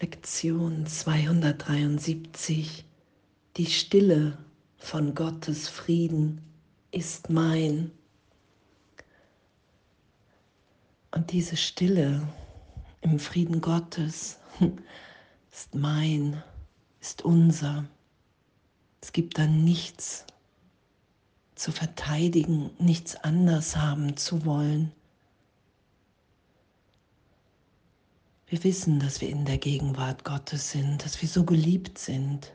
Lektion 0.00 0.86
273. 0.86 2.84
Die 3.56 3.66
Stille 3.66 4.36
von 4.76 5.14
Gottes 5.14 5.68
Frieden 5.68 6.42
ist 6.90 7.30
mein. 7.30 7.92
Und 11.12 11.30
diese 11.30 11.56
Stille 11.56 12.26
im 13.02 13.20
Frieden 13.20 13.60
Gottes 13.60 14.40
ist 15.52 15.76
mein, 15.76 16.42
ist 17.00 17.22
unser. 17.22 17.84
Es 19.00 19.12
gibt 19.12 19.38
dann 19.38 19.62
nichts 19.62 20.26
zu 21.54 21.70
verteidigen, 21.70 22.70
nichts 22.78 23.14
anders 23.14 23.76
haben 23.76 24.16
zu 24.16 24.44
wollen. 24.44 24.90
Wir 28.54 28.62
wissen, 28.62 29.00
dass 29.00 29.20
wir 29.20 29.30
in 29.30 29.44
der 29.44 29.58
Gegenwart 29.58 30.22
Gottes 30.22 30.70
sind, 30.70 31.04
dass 31.04 31.20
wir 31.20 31.28
so 31.28 31.42
geliebt 31.42 31.98
sind. 31.98 32.52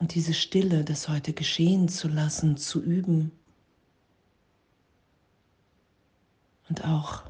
Und 0.00 0.16
diese 0.16 0.34
Stille, 0.34 0.82
das 0.82 1.08
heute 1.08 1.32
geschehen 1.32 1.88
zu 1.88 2.08
lassen, 2.08 2.56
zu 2.56 2.82
üben. 2.82 3.30
Und 6.68 6.84
auch 6.84 7.22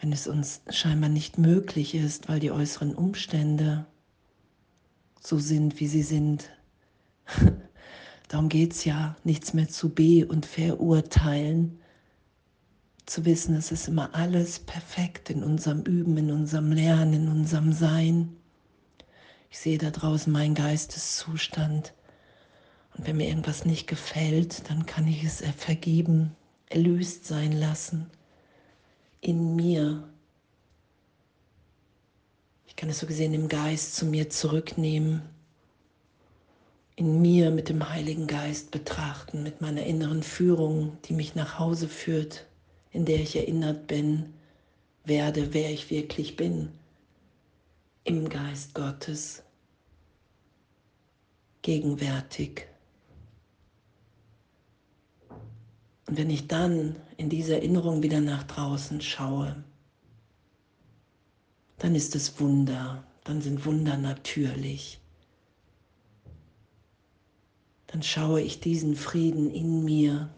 wenn 0.00 0.12
es 0.12 0.26
uns 0.26 0.60
scheinbar 0.68 1.08
nicht 1.08 1.38
möglich 1.38 1.94
ist, 1.94 2.28
weil 2.28 2.40
die 2.40 2.50
äußeren 2.50 2.94
Umstände 2.94 3.86
so 5.18 5.38
sind, 5.38 5.80
wie 5.80 5.88
sie 5.88 6.02
sind. 6.02 6.50
Darum 8.28 8.50
geht 8.50 8.74
es 8.74 8.84
ja, 8.84 9.16
nichts 9.24 9.54
mehr 9.54 9.70
zu 9.70 9.88
be- 9.88 10.26
und 10.26 10.44
verurteilen, 10.44 11.79
zu 13.06 13.24
wissen, 13.24 13.56
es 13.56 13.72
ist 13.72 13.88
immer 13.88 14.14
alles 14.14 14.58
perfekt 14.58 15.30
in 15.30 15.42
unserem 15.42 15.82
Üben, 15.82 16.16
in 16.16 16.30
unserem 16.30 16.72
Lernen, 16.72 17.14
in 17.14 17.28
unserem 17.28 17.72
Sein. 17.72 18.36
Ich 19.50 19.58
sehe 19.58 19.78
da 19.78 19.90
draußen 19.90 20.32
meinen 20.32 20.54
Geisteszustand. 20.54 21.92
Und 22.96 23.06
wenn 23.06 23.16
mir 23.16 23.28
irgendwas 23.28 23.64
nicht 23.64 23.86
gefällt, 23.86 24.68
dann 24.70 24.86
kann 24.86 25.06
ich 25.06 25.24
es 25.24 25.42
vergeben, 25.56 26.36
erlöst 26.66 27.26
sein 27.26 27.52
lassen. 27.52 28.10
In 29.20 29.56
mir. 29.56 30.08
Ich 32.66 32.76
kann 32.76 32.90
es 32.90 33.00
so 33.00 33.06
gesehen 33.06 33.34
im 33.34 33.48
Geist 33.48 33.96
zu 33.96 34.06
mir 34.06 34.30
zurücknehmen. 34.30 35.22
In 36.96 37.20
mir 37.22 37.50
mit 37.50 37.68
dem 37.68 37.88
Heiligen 37.88 38.26
Geist 38.26 38.70
betrachten, 38.70 39.42
mit 39.42 39.60
meiner 39.60 39.84
inneren 39.84 40.22
Führung, 40.22 40.98
die 41.04 41.14
mich 41.14 41.34
nach 41.34 41.58
Hause 41.58 41.88
führt 41.88 42.46
in 42.92 43.04
der 43.04 43.20
ich 43.20 43.36
erinnert 43.36 43.86
bin, 43.86 44.34
werde, 45.04 45.54
wer 45.54 45.70
ich 45.70 45.90
wirklich 45.90 46.36
bin, 46.36 46.70
im 48.04 48.28
Geist 48.28 48.74
Gottes, 48.74 49.42
gegenwärtig. 51.62 52.66
Und 56.06 56.16
wenn 56.16 56.30
ich 56.30 56.48
dann 56.48 56.96
in 57.16 57.28
diese 57.28 57.54
Erinnerung 57.54 58.02
wieder 58.02 58.20
nach 58.20 58.42
draußen 58.44 59.00
schaue, 59.00 59.62
dann 61.78 61.94
ist 61.94 62.14
es 62.16 62.40
Wunder, 62.40 63.04
dann 63.24 63.40
sind 63.40 63.64
Wunder 63.64 63.96
natürlich. 63.96 65.00
Dann 67.86 68.02
schaue 68.02 68.40
ich 68.40 68.60
diesen 68.60 68.96
Frieden 68.96 69.50
in 69.50 69.84
mir 69.84 70.30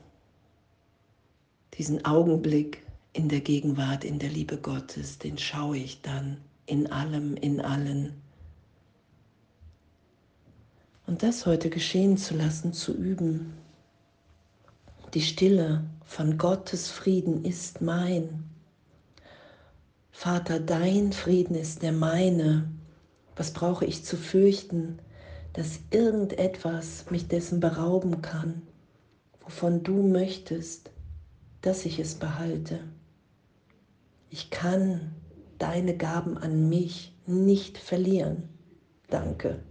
diesen 1.83 2.05
Augenblick 2.05 2.81
in 3.13 3.29
der 3.29 3.41
Gegenwart, 3.41 4.05
in 4.05 4.21
der 4.21 4.29
Liebe 4.29 4.57
Gottes, 4.57 5.19
den 5.19 5.37
schaue 5.37 5.79
ich 5.79 6.01
dann 6.01 6.37
in 6.65 6.87
allem, 6.93 7.35
in 7.35 7.61
allen. 7.61 8.13
Und 11.09 11.25
das 11.25 11.45
heute 11.45 11.71
geschehen 11.71 12.17
zu 12.17 12.37
lassen, 12.37 12.73
zu 12.73 12.95
üben. 12.95 13.55
Die 15.13 15.23
Stille 15.23 15.83
von 16.05 16.39
Gottes 16.39 16.89
Frieden 16.89 17.45
ist 17.45 17.81
mein. 17.81 18.45
Vater, 20.13 20.61
dein 20.61 21.13
Frieden 21.13 21.57
ist 21.57 21.83
der 21.83 21.91
meine. 21.91 22.71
Was 23.35 23.51
brauche 23.51 23.87
ich 23.87 24.05
zu 24.05 24.17
fürchten, 24.17 25.01
dass 25.55 25.81
irgendetwas 25.91 27.11
mich 27.11 27.27
dessen 27.27 27.59
berauben 27.59 28.23
kann, 28.23 28.63
wovon 29.41 29.83
du 29.83 30.01
möchtest, 30.05 30.92
dass 31.63 31.87
ich 31.87 31.99
es 31.99 32.15
behalte. 32.17 32.81
Ich 34.31 34.51
kann 34.51 35.15
deine 35.59 35.97
Gaben 35.97 36.37
an 36.37 36.69
mich 36.69 37.15
nicht 37.27 37.79
verlieren. 37.79 38.49
Danke. 39.09 39.63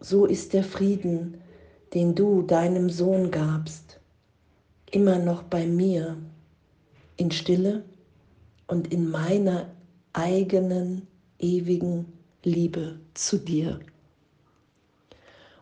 So 0.00 0.26
ist 0.26 0.52
der 0.52 0.64
Frieden, 0.64 1.38
den 1.94 2.14
du 2.14 2.42
deinem 2.42 2.90
Sohn 2.90 3.30
gabst, 3.30 4.00
immer 4.90 5.18
noch 5.18 5.42
bei 5.42 5.66
mir, 5.66 6.16
in 7.16 7.30
Stille 7.30 7.84
und 8.66 8.92
in 8.92 9.10
meiner 9.10 9.70
eigenen 10.12 11.06
ewigen 11.38 12.12
Liebe 12.42 13.00
zu 13.14 13.38
dir. 13.38 13.80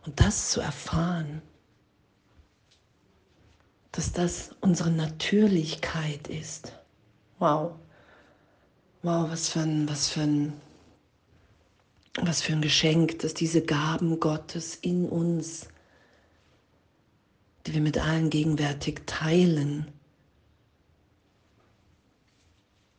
Und 0.05 0.21
das 0.21 0.51
zu 0.51 0.61
erfahren, 0.61 1.43
dass 3.97 4.13
das 4.13 4.51
unsere 4.61 4.91
Natürlichkeit 4.91 6.29
ist. 6.29 6.73
Wow. 7.39 7.73
Wow, 9.03 9.31
was 9.31 9.49
für 9.49 9.61
ein, 9.61 9.89
was 9.89 10.11
für 10.11 10.21
ein, 10.21 10.53
was 12.21 12.43
für 12.43 12.53
ein 12.53 12.61
Geschenk, 12.61 13.21
dass 13.21 13.33
diese 13.33 13.63
Gaben 13.63 14.21
Gottes 14.21 14.75
in 14.75 15.09
uns, 15.09 15.69
die 17.67 17.73
wir 17.73 17.81
mit 17.81 17.97
allen 17.97 18.29
gegenwärtig 18.29 19.01
teilen, 19.07 19.87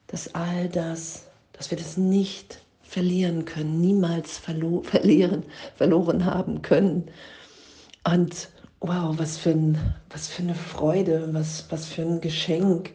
dass 0.08 0.34
all 0.34 0.68
das, 0.68 1.28
dass 1.54 1.70
wir 1.70 1.78
das 1.78 1.98
nicht 1.98 2.60
verlieren 2.82 3.46
können, 3.46 3.82
niemals 3.82 4.40
verlo 4.40 4.82
verlieren, 4.84 5.44
verloren 5.76 6.26
haben 6.26 6.64
können. 6.64 7.12
Und 8.04 8.50
wow, 8.80 9.18
was 9.18 9.38
für, 9.38 9.52
ein, 9.52 9.96
was 10.10 10.28
für 10.28 10.44
eine 10.44 10.56
Freude, 10.56 11.34
was, 11.34 11.66
was 11.72 11.86
für 11.86 12.04
ein 12.04 12.22
Geschenk, 12.22 12.94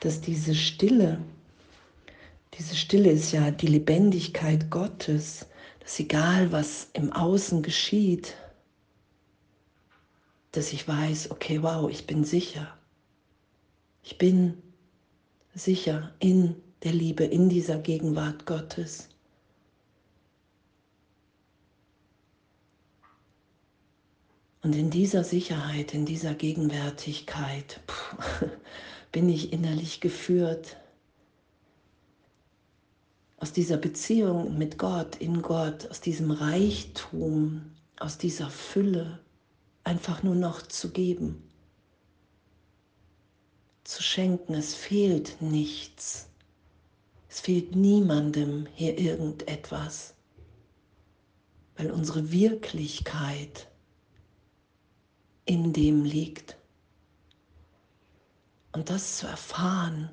dass 0.00 0.20
diese 0.20 0.54
Stille, 0.54 1.20
diese 2.54 2.74
Stille 2.74 3.10
ist 3.10 3.32
ja 3.32 3.50
die 3.50 3.66
Lebendigkeit 3.66 4.70
Gottes, 4.70 5.46
dass 5.80 5.98
egal 6.00 6.50
was 6.52 6.88
im 6.94 7.12
Außen 7.12 7.62
geschieht, 7.62 8.34
dass 10.52 10.72
ich 10.72 10.86
weiß, 10.88 11.30
okay, 11.30 11.62
wow, 11.62 11.88
ich 11.90 12.06
bin 12.06 12.24
sicher. 12.24 12.76
Ich 14.02 14.18
bin 14.18 14.60
sicher 15.54 16.12
in 16.18 16.56
der 16.82 16.92
Liebe, 16.92 17.24
in 17.24 17.48
dieser 17.48 17.78
Gegenwart 17.78 18.46
Gottes. 18.46 19.08
Und 24.62 24.74
in 24.74 24.90
dieser 24.90 25.24
Sicherheit, 25.24 25.94
in 25.94 26.04
dieser 26.04 26.34
Gegenwärtigkeit 26.34 27.80
puh, 27.86 28.46
bin 29.12 29.28
ich 29.28 29.52
innerlich 29.52 30.00
geführt. 30.00 30.76
Aus 33.38 33.52
dieser 33.54 33.78
Beziehung 33.78 34.58
mit 34.58 34.76
Gott, 34.76 35.16
in 35.16 35.40
Gott, 35.40 35.90
aus 35.90 36.02
diesem 36.02 36.30
Reichtum, 36.30 37.72
aus 37.98 38.18
dieser 38.18 38.50
Fülle 38.50 39.20
einfach 39.82 40.22
nur 40.22 40.34
noch 40.34 40.60
zu 40.60 40.90
geben, 40.90 41.42
zu 43.84 44.02
schenken. 44.02 44.52
Es 44.52 44.74
fehlt 44.74 45.40
nichts. 45.40 46.28
Es 47.30 47.40
fehlt 47.40 47.74
niemandem 47.74 48.66
hier 48.74 48.98
irgendetwas, 48.98 50.14
weil 51.76 51.90
unsere 51.90 52.30
Wirklichkeit 52.30 53.69
in 55.50 55.72
dem 55.72 56.04
liegt. 56.04 56.56
Und 58.70 58.88
das 58.88 59.16
zu 59.16 59.26
erfahren 59.26 60.08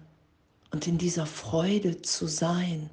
und 0.71 0.87
in 0.87 0.97
dieser 0.97 1.27
Freude 1.27 2.01
zu 2.01 2.25
sein. 2.25 2.89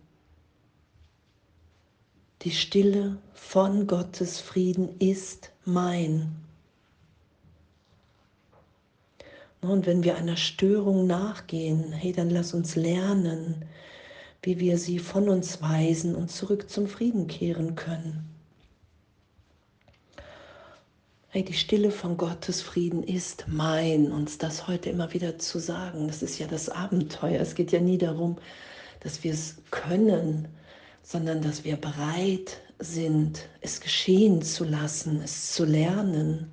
Die 2.43 2.50
Stille 2.50 3.17
von 3.32 3.87
Gottes 3.87 4.41
Frieden 4.41 4.99
ist 4.99 5.52
mein. 5.64 6.37
Und 9.62 9.87
wenn 9.87 10.05
wir 10.05 10.17
einer 10.17 10.37
Störung 10.37 11.06
nachgehen, 11.06 11.93
hey, 11.93 12.12
dann 12.12 12.29
lass 12.29 12.52
uns 12.52 12.76
lernen, 12.76 13.64
wie 14.43 14.61
wir 14.61 14.76
sie 14.76 14.99
von 14.99 15.31
uns 15.31 15.62
weisen 15.62 16.14
und 16.14 16.31
zurück 16.31 16.69
zum 16.69 16.88
Frieden 16.88 17.26
kehren 17.26 17.75
können. 17.75 18.34
Hey, 21.35 21.43
die 21.43 21.53
Stille 21.53 21.91
von 21.91 22.17
Gottes 22.17 22.63
Frieden 22.63 23.03
ist 23.03 23.47
mein, 23.49 24.13
uns 24.13 24.39
das 24.39 24.69
heute 24.69 24.91
immer 24.91 25.13
wieder 25.15 25.37
zu 25.37 25.59
sagen. 25.59 26.07
Das 26.07 26.23
ist 26.23 26.39
ja 26.39 26.47
das 26.47 26.69
Abenteuer. 26.69 27.41
Es 27.41 27.57
geht 27.57 27.73
ja 27.73 27.81
nie 27.81 27.99
darum, 27.99 28.37
dass 29.01 29.25
wir 29.25 29.33
es 29.33 29.57
können, 29.73 30.47
sondern 31.03 31.43
dass 31.43 31.65
wir 31.65 31.75
bereit 31.75 32.61
sind, 32.79 33.49
es 33.63 33.81
geschehen 33.81 34.43
zu 34.43 34.63
lassen, 34.63 35.23
es 35.25 35.51
zu 35.51 35.65
lernen, 35.65 36.53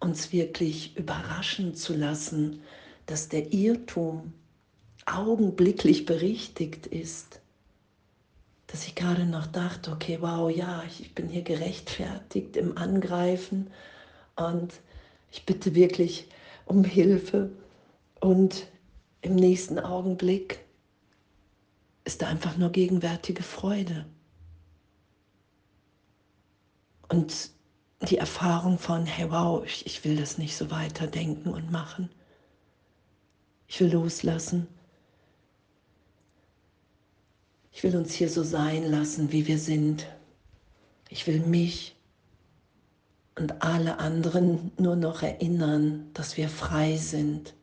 uns 0.00 0.32
wirklich 0.32 0.96
überraschen 0.96 1.76
zu 1.76 1.94
lassen, 1.94 2.62
dass 3.06 3.28
der 3.28 3.52
Irrtum 3.52 4.32
augenblicklich 5.06 6.04
berichtigt 6.04 6.88
ist. 6.88 7.40
Dass 8.66 8.88
ich 8.88 8.96
gerade 8.96 9.24
noch 9.24 9.46
dachte, 9.46 9.92
okay, 9.92 10.18
wow, 10.20 10.50
ja, 10.50 10.82
ich 10.98 11.14
bin 11.14 11.28
hier 11.28 11.42
gerechtfertigt 11.42 12.56
im 12.56 12.76
Angreifen 12.76 13.70
und 14.40 14.80
ich 15.30 15.46
bitte 15.46 15.74
wirklich 15.74 16.28
um 16.66 16.84
Hilfe. 16.84 17.50
Und 18.20 18.66
im 19.22 19.34
nächsten 19.34 19.78
Augenblick 19.78 20.60
ist 22.04 22.22
da 22.22 22.28
einfach 22.28 22.56
nur 22.56 22.70
gegenwärtige 22.70 23.42
Freude. 23.42 24.06
Und 27.08 27.50
die 28.08 28.18
Erfahrung 28.18 28.78
von, 28.78 29.04
hey 29.04 29.30
wow, 29.30 29.64
ich, 29.64 29.84
ich 29.84 30.04
will 30.04 30.16
das 30.16 30.38
nicht 30.38 30.56
so 30.56 30.70
weiterdenken 30.70 31.50
und 31.50 31.70
machen. 31.70 32.08
Ich 33.68 33.80
will 33.80 33.92
loslassen. 33.92 34.66
Ich 37.72 37.82
will 37.82 37.96
uns 37.96 38.12
hier 38.12 38.28
so 38.28 38.42
sein 38.42 38.84
lassen, 38.84 39.32
wie 39.32 39.46
wir 39.46 39.58
sind. 39.58 40.06
Ich 41.08 41.26
will 41.26 41.40
mich 41.40 41.96
und 43.36 43.62
alle 43.62 43.98
anderen 43.98 44.72
nur 44.78 44.96
noch 44.96 45.22
erinnern, 45.22 46.10
dass 46.14 46.36
wir 46.36 46.48
frei 46.48 46.96
sind, 46.96 47.54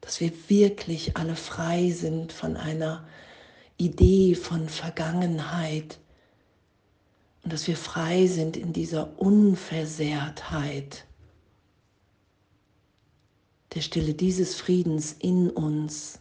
dass 0.00 0.20
wir 0.20 0.32
wirklich 0.48 1.16
alle 1.16 1.36
frei 1.36 1.90
sind 1.90 2.32
von 2.32 2.56
einer 2.56 3.06
Idee 3.76 4.34
von 4.34 4.68
Vergangenheit. 4.68 5.98
Und 7.44 7.52
dass 7.52 7.66
wir 7.66 7.76
frei 7.76 8.26
sind 8.26 8.56
in 8.56 8.72
dieser 8.72 9.18
Unversehrtheit. 9.18 11.06
Der 13.74 13.80
Stille 13.80 14.14
dieses 14.14 14.54
Friedens 14.54 15.12
in 15.18 15.50
uns. 15.50 16.20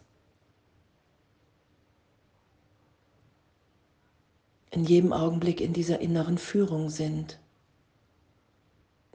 in 4.77 4.83
jedem 4.83 5.11
Augenblick 5.11 5.59
in 5.59 5.73
dieser 5.73 5.99
inneren 5.99 6.37
Führung 6.37 6.89
sind 6.91 7.39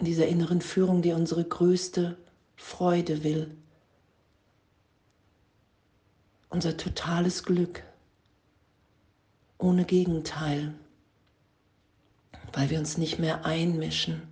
in 0.03 0.07
dieser 0.07 0.27
inneren 0.27 0.61
Führung, 0.61 1.01
die 1.01 1.13
unsere 1.13 1.45
größte 1.45 2.19
Freude 2.57 3.23
will, 3.23 3.57
unser 6.49 6.77
totales 6.77 7.45
Glück. 7.45 7.85
Ohne 9.59 9.85
Gegenteil, 9.85 10.75
weil 12.53 12.69
wir 12.71 12.81
uns 12.81 12.99
nicht 12.99 13.21
mehr 13.21 13.45
einmischen 13.45 14.23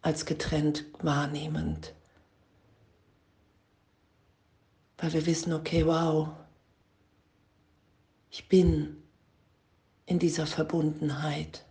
als 0.00 0.26
getrennt 0.26 0.84
wahrnehmend, 1.00 1.92
weil 4.98 5.12
wir 5.12 5.26
wissen, 5.26 5.52
okay, 5.52 5.84
wow, 5.84 6.28
ich 8.30 8.48
bin 8.48 9.02
in 10.06 10.20
dieser 10.20 10.46
Verbundenheit. 10.46 11.64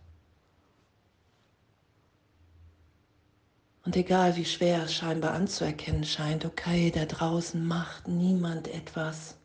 Und 3.92 3.98
egal 3.98 4.36
wie 4.36 4.46
schwer 4.46 4.84
es 4.84 4.94
scheinbar 4.94 5.34
anzuerkennen 5.34 6.04
scheint, 6.04 6.46
okay, 6.46 6.90
da 6.90 7.04
draußen 7.04 7.62
macht 7.62 8.08
niemand 8.08 8.66
etwas, 8.68 9.36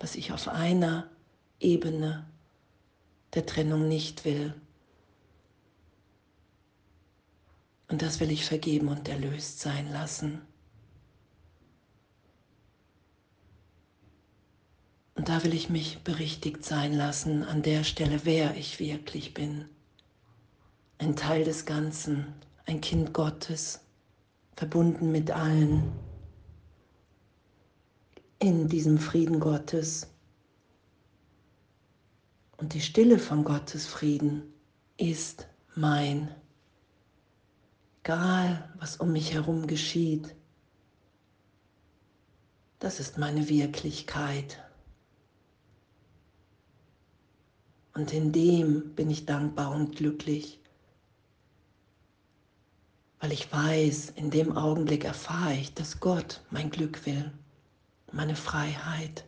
was 0.00 0.16
ich 0.16 0.32
auf 0.32 0.48
einer 0.48 1.08
Ebene 1.60 2.26
der 3.34 3.46
Trennung 3.46 3.86
nicht 3.86 4.24
will. 4.24 4.52
Und 7.86 8.02
das 8.02 8.18
will 8.18 8.32
ich 8.32 8.44
vergeben 8.44 8.88
und 8.88 9.08
erlöst 9.08 9.60
sein 9.60 9.88
lassen. 9.92 10.40
Und 15.14 15.28
da 15.28 15.44
will 15.44 15.54
ich 15.54 15.70
mich 15.70 16.02
berichtigt 16.02 16.64
sein 16.64 16.92
lassen 16.92 17.44
an 17.44 17.62
der 17.62 17.84
Stelle, 17.84 18.22
wer 18.24 18.56
ich 18.56 18.80
wirklich 18.80 19.32
bin. 19.32 19.68
Ein 20.98 21.14
Teil 21.14 21.44
des 21.44 21.66
Ganzen, 21.66 22.34
ein 22.66 22.80
Kind 22.80 23.14
Gottes, 23.14 23.80
verbunden 24.56 25.12
mit 25.12 25.30
allen 25.30 25.92
in 28.38 28.68
diesem 28.68 28.98
Frieden 28.98 29.40
Gottes. 29.40 30.08
Und 32.56 32.74
die 32.74 32.80
Stille 32.80 33.18
von 33.18 33.44
Gottes 33.44 33.86
Frieden 33.86 34.42
ist 34.96 35.46
mein. 35.74 36.34
Egal, 38.02 38.72
was 38.78 38.96
um 38.98 39.12
mich 39.12 39.32
herum 39.32 39.66
geschieht, 39.66 40.34
das 42.78 43.00
ist 43.00 43.18
meine 43.18 43.48
Wirklichkeit. 43.48 44.62
Und 47.94 48.12
in 48.12 48.30
dem 48.32 48.94
bin 48.94 49.10
ich 49.10 49.26
dankbar 49.26 49.72
und 49.72 49.96
glücklich 49.96 50.60
weil 53.20 53.32
ich 53.32 53.50
weiß, 53.50 54.10
in 54.10 54.30
dem 54.30 54.56
Augenblick 54.56 55.04
erfahre 55.04 55.54
ich, 55.54 55.74
dass 55.74 56.00
Gott 56.00 56.42
mein 56.50 56.70
Glück 56.70 57.06
will, 57.06 57.32
meine 58.12 58.36
Freiheit. 58.36 59.24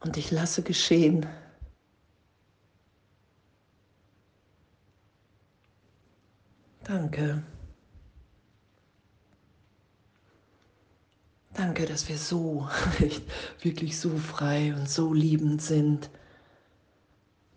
Und 0.00 0.16
ich 0.16 0.30
lasse 0.30 0.62
geschehen. 0.62 1.26
Danke. 6.84 7.42
Danke, 11.52 11.84
dass 11.84 12.08
wir 12.08 12.16
so, 12.16 12.68
wirklich 13.60 14.00
so 14.00 14.16
frei 14.16 14.74
und 14.74 14.88
so 14.88 15.12
liebend 15.12 15.60
sind. 15.60 16.10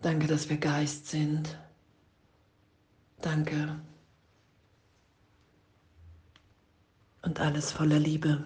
Danke, 0.04 0.26
dass 0.26 0.50
wir 0.50 0.58
Geist 0.58 1.06
sind. 1.06 1.56
Danke. 3.22 3.80
Und 7.22 7.40
alles 7.40 7.72
voller 7.72 7.98
Liebe. 7.98 8.44